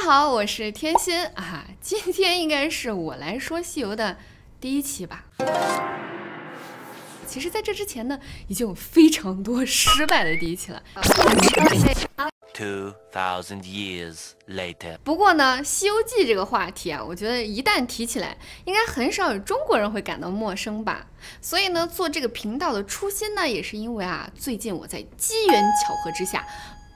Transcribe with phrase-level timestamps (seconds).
[0.00, 4.16] 家好，我是天心啊，今天应该是我来说西游的
[4.58, 5.26] 第一期吧。
[7.26, 8.18] 其实，在这之前呢，
[8.48, 10.82] 已经有非常多失败的第一期了。
[12.54, 14.96] Two thousand years later.
[15.04, 21.06] 不过呢，《西游记》这个话题啊，我觉得一旦提起来，应该很少有中国人会感到陌生吧。
[21.42, 26.46] 所以呢，做这个频道的初心呢，也是因为啊，最近我在机缘巧合之下。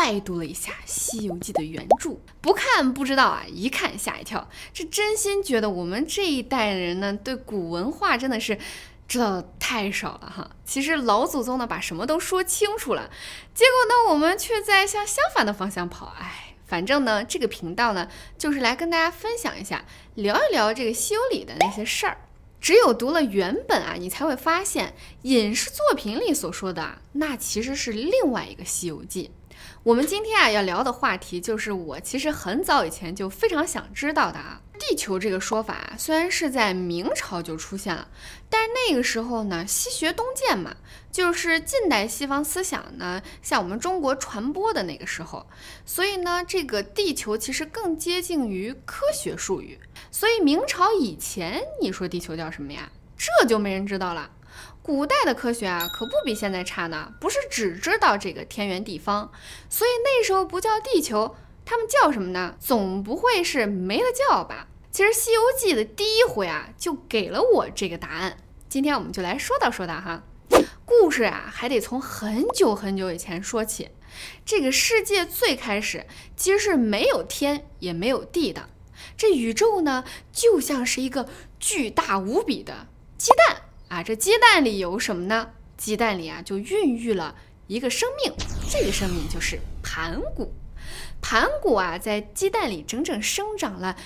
[0.00, 4.48] 拜读了一下《西游记》的原著，不看不知道啊，一看吓一跳。
[4.72, 8.58] 这真心觉得我们这一代人呢，对古文化真的是
[9.06, 10.52] 知道的太少了哈。
[10.64, 13.10] 其实老祖宗呢，把什么都说清楚了，
[13.54, 16.14] 结果呢，我们却在向相反的方向跑。
[16.18, 18.08] 哎，反正呢，这个频道呢，
[18.38, 22.16] 就是来跟大家分享一下，聊一聊这个《西游》里的那些事儿。
[22.58, 29.30] 只有读了原本啊，你才会发现影视作品里所说的啊，那其实是另外一个《西游记》。
[29.82, 34.60] 我们今天啊要聊的话题，就是我其实很早以前就非常想知道的啊。
[34.78, 38.08] 地球这个说法，虽然是在明朝就出现了，
[38.48, 40.74] 但是那个时候呢，西学东渐嘛，
[41.12, 45.46] 就是近代西方思想呢向我们中国传播的那个时候，
[45.84, 49.78] 所以呢，这个地球其实更接近于科学术语。
[50.10, 52.90] 所以明朝以前，你说地球叫什么呀？
[53.18, 54.30] 这就没人知道了。
[54.82, 57.12] 古代的科学啊，可不比现在差呢。
[57.20, 59.30] 不是只知道这个天圆地方，
[59.68, 62.56] 所以那时候不叫地球，他们叫什么呢？
[62.58, 64.68] 总不会是没了叫吧？
[64.90, 68.38] 其实《西游记》的第一回啊，就给了我这个答案。
[68.68, 70.24] 今天我们就来说道说道哈。
[70.84, 73.90] 故事啊，还得从很久很久以前说起。
[74.44, 76.04] 这个世界最开始
[76.36, 78.68] 其实是没有天也没有地的，
[79.16, 81.28] 这宇宙呢，就像是一个
[81.60, 83.62] 巨大无比的鸡蛋。
[83.90, 85.50] 啊，这鸡蛋里有什么呢？
[85.76, 87.34] 鸡蛋里啊就孕育了
[87.66, 88.32] 一个生命，
[88.70, 90.54] 这个生命就是盘古。
[91.20, 93.96] 盘古啊，在鸡蛋里整整生长了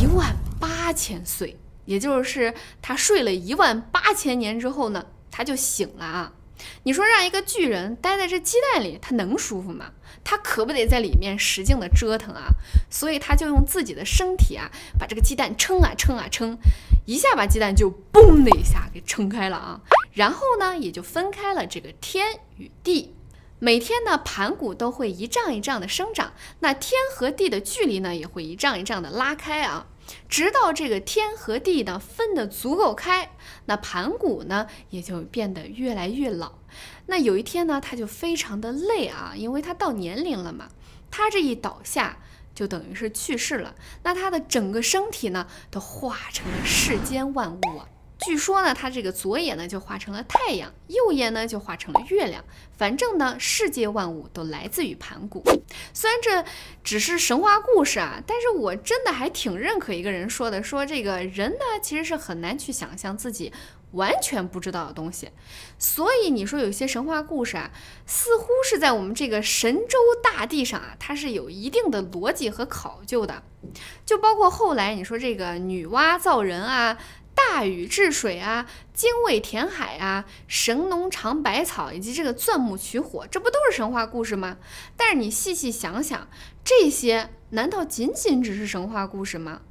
[0.00, 6.32] 一万八千岁，也就是他睡了一万八千年之后呢，他就醒了啊。
[6.82, 9.92] 你说让一个巨人待在这鸡蛋里，他能舒服吗？
[10.24, 12.48] 他可不得在里面使劲的折腾啊！
[12.90, 16.58] 所以他就用自己的身体啊，把这个鸡蛋撑啊撑啊撑，
[17.06, 19.80] 一下把鸡蛋就嘣的一下给撑开了啊！
[20.12, 23.14] 然后呢，也就分开了这个天与地。
[23.60, 29.86] 每天呢，盘古都会一丈一丈的生长，那天和地的距离呢，也会一丈一丈的拉开啊。
[30.28, 33.30] 直到这个天和地呢分得足够开，
[33.66, 36.52] 那盘古呢也就变得越来越老。
[37.06, 40.68] 那有一天呢，他就非常的累啊，因为他到年龄了嘛。
[41.10, 42.18] 他这一倒下，
[42.54, 43.74] 就等于是去世了。
[44.02, 47.88] 那他的整个身体呢，都化成了世间万物啊。
[48.18, 52.44] 据说呢，他这个左眼呢就化成了太阳，右眼呢就化成了月亮。
[52.76, 55.42] 反正呢，世界万物都来自于盘古。
[55.94, 56.44] 虽然这
[56.82, 63.52] 只是神话故事啊，但是我真的还挺认可一个人说的，说这个人呢其实是很难去想象自己
[63.92, 65.30] 完全不知道的东西。
[65.78, 67.70] 所以你说有些神话故事啊，
[68.04, 73.42] 似乎是在我们这个神州大地上啊，它是有一定的逻辑和考究的。
[74.04, 76.98] 就包括后来你说这个女娲造人啊。
[77.50, 84.58] 大禹治水啊，精卫填海啊，神农尝百草，以及这个钻木取火，这不都是神话故事吗？
[84.96, 86.28] 但是你细细想想，
[86.62, 89.62] 这些难道仅仅只是神话故事吗？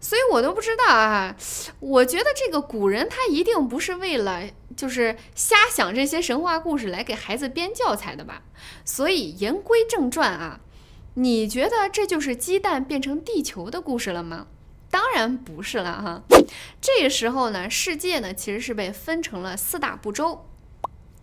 [0.00, 1.36] 所以我都不知道啊。
[1.78, 4.42] 我觉得这个古人他一定不是为了
[4.76, 8.42] 就是瞎想这些神话故事来给孩子编教材的吧？
[8.84, 10.60] 所以言归正传啊，
[11.14, 14.48] 你觉得这就是鸡蛋变成地球的故事了吗？
[14.90, 16.22] 当然不是了哈，
[16.80, 20.46] 这个时候呢，世界呢其实是被分成了四大部洲，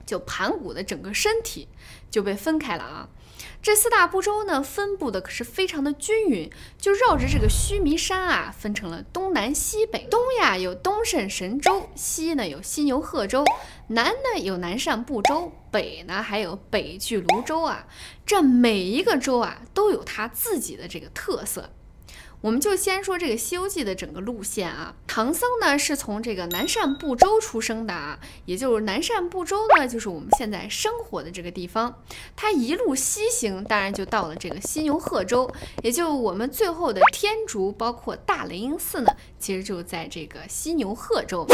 [0.05, 1.67] 就盘古的整个身体
[2.11, 3.09] 就被分开了啊。
[3.61, 10.07] 这四大部洲呢分布的可是非常的均匀，就绕着这个须弥山啊，分成了东南西北。
[10.09, 13.43] 东呀有东胜神州，西呢有西牛贺州，
[13.87, 17.87] 南呢有南赡部洲，北呢还有北俱泸州啊。
[18.23, 21.71] 这每一个州啊都有它自己的这个特色。
[22.45, 31.99] 我们就先说这个《西游记》的整个路线啊，唐僧呢是从这个南赡部洲出生的啊，也就是南赡部洲呢，就是我们现在生活的这个地方。
[32.35, 35.51] 他一路西行，当然就到了这个西牛贺州，
[35.81, 41.47] 也就我们最后的天竺，包括大雷音寺呢，其实就在这个西牛贺州。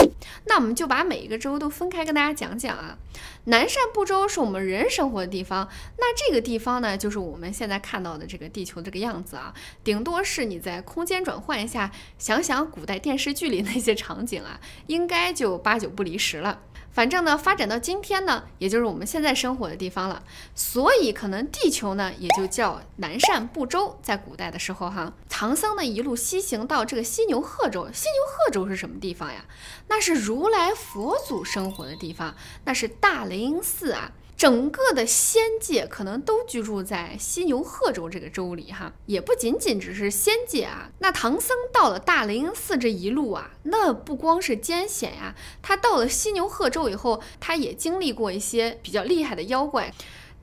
[0.48, 2.98] 那我们就把每一个州都分开跟大家讲讲啊。
[3.46, 5.68] 南赡部洲是我们人生活的地方，
[5.98, 9.54] 那这个地方呢，就是我们现在看到的这个地球这个样子啊，
[9.84, 16.60] 顶多是你在空间转换一下，想想古代电视剧里那些场景啊，应该就八九不离十了。
[16.92, 20.22] 反正呢，发展到今天呢，也就是我们现在生活的地方了，
[20.54, 23.98] 所以可能地球呢也就叫南赡部洲。
[24.04, 27.88] 在古代的时候哈，唐僧呢一路西行到这个西牛贺州。
[27.94, 29.45] 西牛贺州是什么地方呀？
[29.88, 32.36] 那是如来佛祖生活的地方，
[32.66, 34.12] 那是大雷音寺啊。
[34.42, 40.90] 整个的仙界可能都居住在犀牛贺州这个州里哈，也不仅仅只是仙界啊。
[40.98, 49.94] 那唐僧到了大雷音寺这一路啊，那不光是艰险呀，他到了犀牛贺州以后，他也经历过一些比较厉害的妖怪。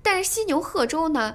[0.00, 1.34] 但是犀牛贺州呢，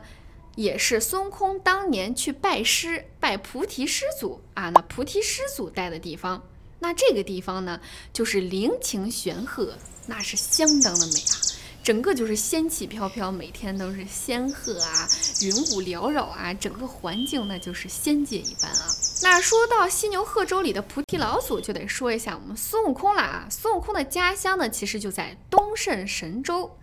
[0.55, 6.41] 也是孙悟空当年去拜师拜菩提师祖啊，那菩提师祖待的地方。
[6.79, 7.81] 那这个地方呢，
[8.13, 9.73] 就是灵情玄鹤，
[10.07, 11.35] 那是相当的美啊。
[11.83, 15.07] 整个就是仙气飘飘，每天都是仙鹤啊，
[15.41, 18.87] 云雾缭绕啊，整个环境那就是仙界一般啊。
[19.21, 23.47] 那说到犀牛贺州里的菩提老祖，就得说一下我们孙悟空了啊。
[23.49, 26.77] 孙悟空的家乡呢，其实就在东胜神州。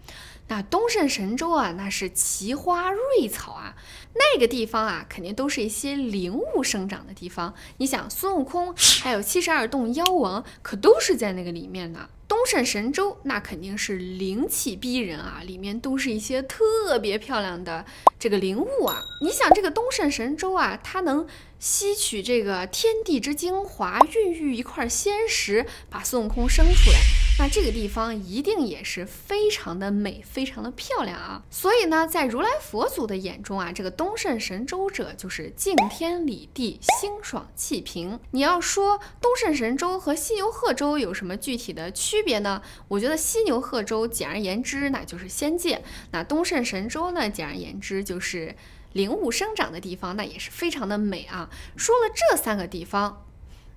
[0.48, 3.74] 那东胜神州啊，那是奇花瑞草啊，
[4.14, 7.54] 那个地方啊，肯定都是一些灵物生长的地方。
[7.78, 12.10] 你想，孙悟空还有七十二洞妖王，可都是在那个里面的。
[12.30, 17.84] 东胜神州那肯定是灵气逼人啊，里面都是一些特别漂亮的
[18.20, 19.02] 这个灵物啊。
[19.20, 21.26] 你想这个东胜神州啊，它能
[21.58, 27.19] 吸取这个天地之精华，孕育一块仙石，把孙悟空生出来。
[27.42, 31.42] 那这个地方一定也是非常的美，非常的漂亮啊！
[31.48, 38.20] 所以呢，在如来佛祖的眼中啊，这个东胜神州者就是敬天理地，心爽气平。
[38.32, 42.60] 你要说东胜神州和犀牛贺州有什么具体的区别呢？
[42.88, 45.78] 我觉得犀牛贺州简而言之，那就是仙界；
[46.10, 48.54] 那东胜神州呢，简而言之就是
[48.92, 51.48] 灵物生长的地方，那也是非常的美啊！
[51.74, 53.24] 说了这三个地方。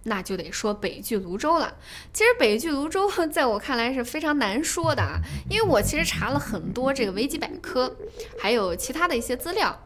[0.04, 1.76] 那就得说北俱泸州了。
[2.12, 5.20] 其实北俱泸州 在我看来是非常难说的啊，
[5.50, 7.96] 因为我其实查了很多这个维基百科，
[8.40, 9.86] 还有其他的一些资料，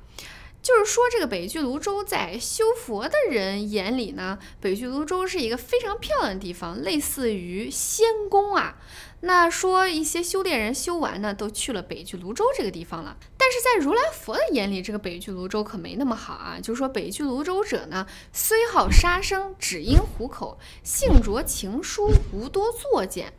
[0.61, 8.77] 就是说这个北俱泸州在修佛的人眼里呢，北俱泸州是一个非常漂亮的地方，类似于仙宫啊。
[9.21, 13.17] 那说一些修炼人修完呢，都去了北距泸州这个地方了。
[13.35, 16.59] 但是在如来佛的眼里，这个北距泸州可没那么好啊。
[16.61, 23.33] 就是说，北距泸州者呢，虽好杀生，只因虎口，性着情书，无多作践。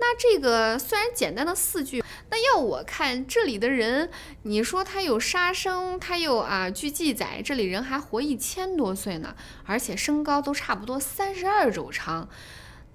[0.00, 4.10] 那这个虽然简单的四句，那要我看这里的人，
[4.44, 9.34] 你说他有杀生，他又啊，据记载，这里人还活一千多岁呢，
[9.66, 12.28] 而且身高都差不多三十二肘长。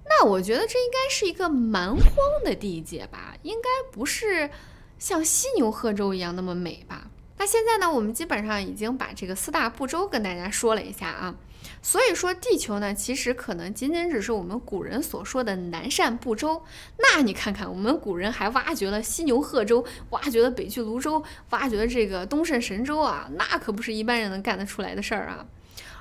[0.06, 2.00] 那我觉得这应该是一个蛮荒
[2.44, 4.50] 的地界吧，应该不是
[4.98, 7.10] 像犀牛贺州一样那么美吧？
[7.36, 11.34] 那现在呢，我们基本上已经把这个四大部洲跟大家说了一下啊，
[11.82, 16.62] 所以说地球呢，其实可能仅仅只是我们古人所说的南赡部洲。
[16.98, 25.44] 那你看看，我们古人还挖掘了犀牛贺州，挖掘了北距泸州，挖掘了这个东胜神州啊，那可不是一般人能干得出来的事儿啊。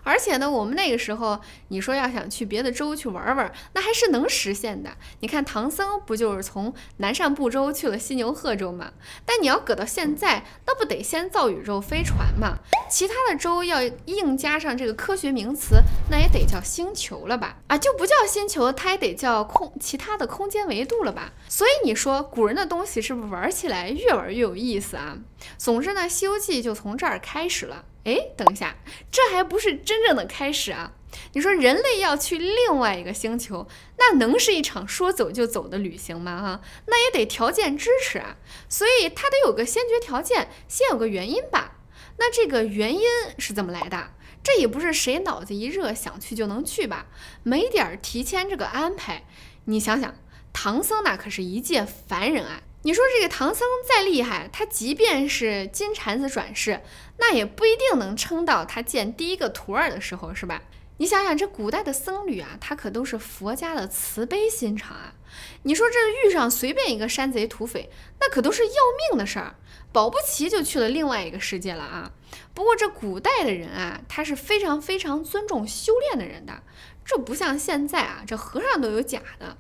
[0.04, 1.40] 而且呢，我们那个时候，
[1.70, 4.90] 你说要想去别的州去玩玩，那还是能实现的。
[5.22, 8.92] 你看唐僧不就是从南赡部洲去了西牛贺州吗？
[9.26, 12.58] 但你要搁到现在，那不得先造宇宙飞船吗？
[12.90, 17.58] 其他的州要硬加上这个科学名词，那也得叫星球了吧？
[17.68, 21.32] 啊，就不叫星球，它也得叫空其他的空间维度了吧？
[21.48, 25.18] 所以你说古人的东西是不是玩起来越玩越有意思啊？
[25.58, 27.86] 总之呢，《西游记》就从这儿开始了。
[28.04, 28.76] 哎，等一下，
[29.12, 30.94] 这还不是真正的开始啊！
[31.34, 36.42] 你说人类要去另外一个星球，那能是一场说走就走的旅行吗？
[36.42, 38.36] 哈，那也得条件支持啊，
[38.68, 41.80] 所以它得有个先决条件，先有个原因吧。
[42.18, 43.02] 那这个原因
[43.38, 44.12] 是怎么来的？
[44.44, 47.06] 这也不是谁脑子一热想去就能去吧？
[47.44, 49.24] 没点提前这个安排，
[49.66, 50.14] 你想想，
[50.52, 52.62] 唐僧那可是一介凡人啊！
[52.86, 56.82] 你说这个唐僧再厉害，他即便是金蝉子转世，
[57.18, 60.62] 那也不一定能撑到他见第一个徒儿的时候，是吧？
[60.98, 65.16] 你想想，这古代的僧侣啊，他可都是佛家的慈悲心肠啊。
[65.64, 68.74] 你说这遇上随便一个山贼土匪，那可都是要
[69.10, 69.56] 命的事儿，
[69.92, 72.12] 保不齐就去了另外一个世界了啊。
[72.54, 76.62] 不过这古代的人啊，他是非常非常尊重修炼的人的，
[77.04, 79.58] 这不像现在啊，这和尚都有假的。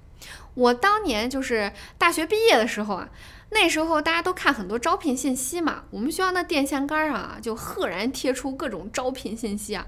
[0.55, 3.09] 我当年就是大学毕业的时候啊，
[3.49, 9.85] 那时候大家都看很多招聘信息嘛，我们学校那电线杆上啊就赫然贴出各种招聘信息啊，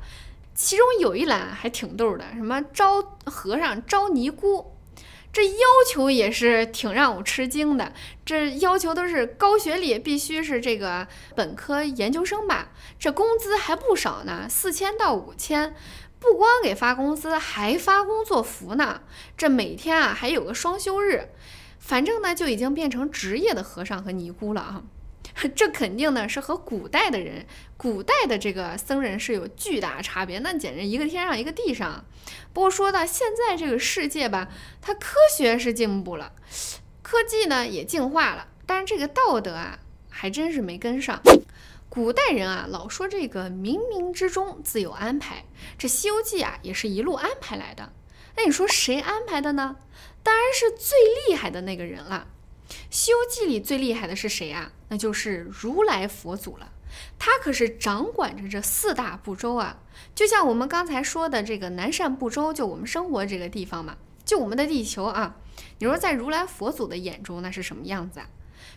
[0.56, 4.74] 其中有一栏还挺逗的，什么招和尚、招尼姑，
[5.32, 5.58] 这要
[5.88, 7.94] 求也是挺让我吃惊的，
[8.26, 15.76] 这要求都是高学历，必须是这个本科研究生吧，这工资还不少呢，四千到五千。
[16.26, 19.02] 不光给发工资，还发工作服呢。
[19.38, 21.30] 这每天啊还有个双休日，
[21.78, 24.84] 反正呢就已经变成职业的和尚和尼姑了啊。
[25.56, 27.46] 这肯定呢是和古代的人、
[27.78, 32.06] 古代的这个僧人是有巨大差别，那简直一个天上一个地上。
[32.54, 34.48] 不过说到现在这个世界吧，
[34.82, 36.32] 它科学是进步了，
[37.02, 39.78] 科技呢也进化了，但是这个道德啊
[40.10, 41.22] 还真是没跟上。
[41.90, 45.46] 古代人啊老说这个冥冥之中自有安排，
[45.78, 47.94] 这《西游记》啊也是一路安排来的。
[48.36, 49.78] 那你说谁安排的呢？
[50.22, 52.28] 当然是最厉害的那个人了。
[52.90, 54.74] 《西游记》里最厉害的是谁啊？
[54.90, 56.72] 那就是如来佛祖了。
[57.20, 59.80] 他可是掌管着这四大部洲啊，
[60.14, 65.38] 就像我们刚才说的这个南赡部洲，就我们生活这个地方嘛，就我们的地球啊。
[65.80, 68.30] 你说在如来佛祖的眼中，那是什么样子啊？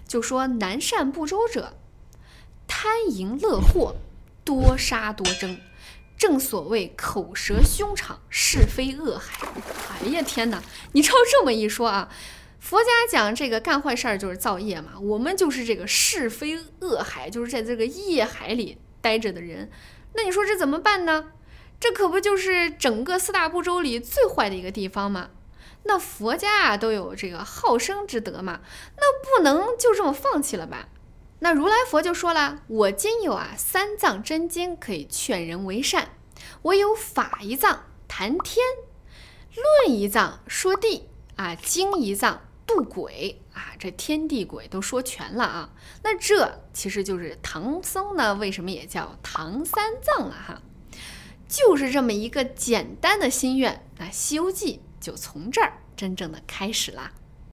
[0.07, 1.77] 就说南赡部洲者，
[2.81, 3.97] 贪淫乐祸，
[4.45, 5.59] 多杀多争，
[6.17, 9.49] 正所谓口舌凶场，是非恶海。
[10.01, 10.63] 哎呀天哪！
[10.93, 12.09] 你照这么一说啊。
[12.61, 19.69] 佛家讲这个干坏事儿就是造业嘛，我们就是这个是非恶海，就是在这个业海里待着的人。
[20.15, 21.33] 那你说这怎么办呢？
[21.81, 25.31] 这可不就是整个四大部洲里最坏的一个地方吗？
[25.83, 28.61] 那佛家啊都有这个好生之德嘛，
[28.97, 29.03] 那
[29.37, 30.87] 不能就这么放弃了吧？
[31.41, 36.11] 那如来佛就说了：“我今有啊三藏真经可以劝人为善，
[36.63, 38.65] 我有法一藏谈天，
[39.55, 45.71] 论一藏说地啊，经一藏。”渡鬼啊，这天地鬼都说全了啊！
[46.03, 50.61] 那这其实就是唐僧呢，为什么也叫唐三藏了哈？
[51.49, 57.11] 就是这么一个简单的心愿，那《西游记》就从这儿真正的开始啦。